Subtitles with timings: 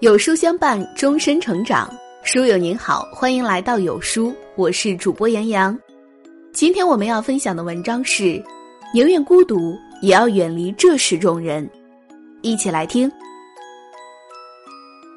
[0.00, 1.92] 有书相伴，终身成长。
[2.22, 5.76] 书友您好，欢迎来到有书，我是主播杨洋。
[6.52, 8.40] 今天我们要分享的文章是：
[8.94, 11.68] 宁愿孤独，也要远离这十种人。
[12.42, 13.10] 一起来听。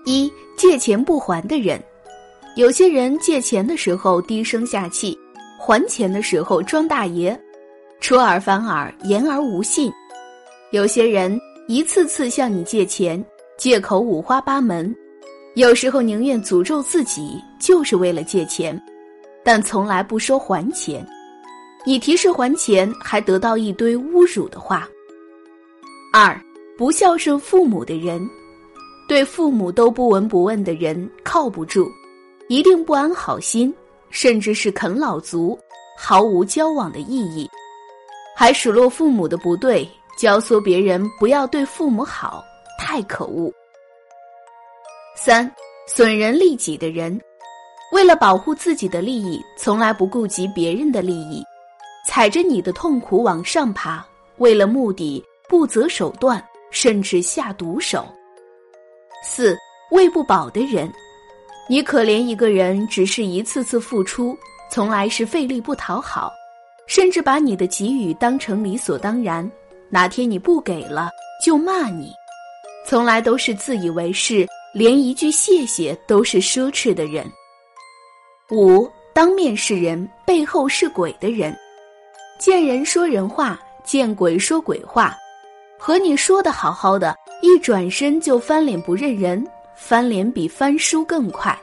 [0.06, 1.80] 一借钱不还的人，
[2.56, 5.16] 有些人借钱的时候低声下气，
[5.60, 7.40] 还钱的时候装大爷，
[8.00, 9.92] 出尔反尔，言而无信。
[10.72, 13.24] 有些人一次次向你借钱。
[13.58, 14.96] 借口五花八门，
[15.54, 18.82] 有时候宁愿诅咒自己，就是为了借钱，
[19.44, 21.06] 但从来不说还钱。
[21.86, 24.90] 你提示还钱，还得到一堆侮辱的话。
[26.12, 26.36] 二，
[26.76, 28.28] 不孝顺父母的人，
[29.08, 31.88] 对父母都不闻不问的人靠不住，
[32.48, 33.72] 一定不安好心，
[34.10, 35.56] 甚至是啃老族，
[35.96, 37.48] 毫无交往的意义，
[38.36, 39.88] 还数落父母的不对，
[40.22, 42.46] 教唆别人不要对父母好。
[42.78, 43.52] 太可恶。
[45.16, 45.52] 三，
[45.88, 47.20] 损人利己的人，
[47.92, 51.44] 为了保护自己的利益，从来不顾及别人的利益，
[52.08, 54.06] 踩着你的痛苦往上爬，
[54.38, 58.06] 为了目的不择手段，甚至下毒手。
[59.24, 59.58] 四，
[59.90, 60.92] 喂不饱的人，
[61.68, 64.38] 你可怜一个人，只是一次次付出，
[64.70, 66.32] 从来是费力不讨好，
[66.86, 69.50] 甚至把你的给予当成理所当然，
[69.92, 71.10] 哪天你不给了，
[71.44, 72.14] 就骂你。
[72.88, 77.30] 从来都是自以为是，连一句谢谢都是奢侈的人。
[78.50, 81.54] 五当面是人，背后是鬼的人，
[82.40, 85.14] 见人说人话，见鬼说鬼话，
[85.78, 89.46] 和你说的好好的，一转身就翻脸不认人，
[89.76, 91.58] 翻脸比翻书更快。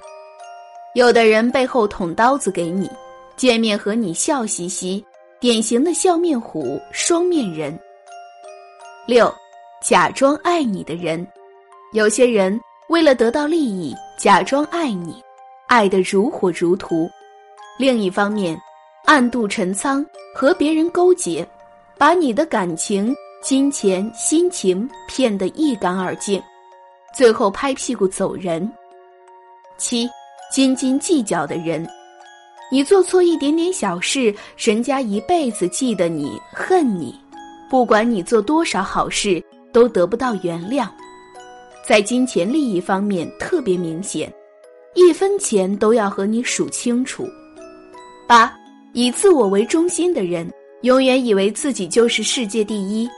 [0.95, 2.91] 有的人背后捅刀子给你，
[3.37, 5.03] 见面和你笑嘻嘻，
[5.41, 7.79] 典型的笑面虎，双面人。
[9.09, 9.35] 六。
[9.83, 11.27] 假装爱你的人，
[11.95, 15.23] 有些人为了得到利益，假装爱你，
[15.67, 17.09] 爱得如火如荼；
[17.79, 18.61] 另一方面，
[19.07, 20.05] 暗度陈仓，
[20.35, 21.49] 和别人勾结，
[21.97, 26.43] 把你的感情、金钱、心情骗得一干二净，
[27.15, 28.71] 最后拍屁股走人。
[29.79, 30.07] 七，
[30.53, 31.89] 斤斤计较的人，
[32.71, 37.19] 你做错一点点小事，人家一辈子记得你、恨你，
[37.69, 39.43] 不管你做多少好事。
[39.71, 40.89] 都得不到原谅，
[41.87, 44.33] 在金钱利益方面特别明显，
[44.95, 47.29] 一分钱都要和你数清楚。
[48.27, 48.53] 八，
[48.95, 53.09] 以自我为中心的人，永远以为自己就是世界第一，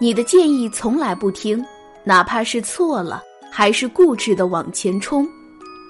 [0.00, 1.64] 你的建议从来不听，
[2.02, 5.26] 哪怕是错了，还是固执的往前冲，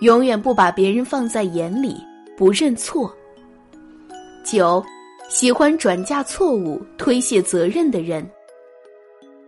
[0.02, 1.96] 永远不把别人放在眼里，
[2.36, 3.12] 不认错。
[4.44, 4.84] 九，
[5.34, 8.22] 喜欢转嫁错误、推卸责任的人。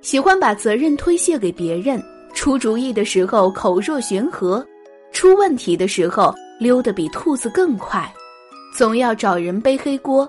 [0.00, 2.02] 喜欢把责任推卸给别人，
[2.32, 4.66] 出主意的时候口若悬河，
[5.12, 8.10] 出问题的时候溜得比兔子更快，
[8.74, 10.26] 总要找人背黑锅。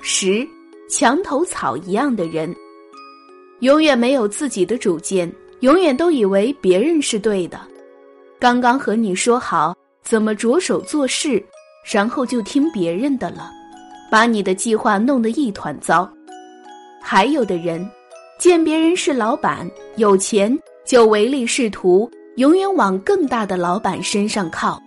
[0.00, 0.48] 十，
[0.88, 2.50] 墙头草一样的人，
[3.58, 5.30] 永远没有自己的主见，
[5.60, 7.60] 永远都以为别人是对的。
[8.38, 11.44] 刚刚和你说好怎么着手做事，
[11.84, 13.50] 然后就听别人的了，
[14.10, 16.10] 把你的计划弄得一团糟。
[17.00, 17.88] 还有的人。
[18.38, 24.82] 见别人是老板有钱，就唯利是图，永远往更大的老板身上靠。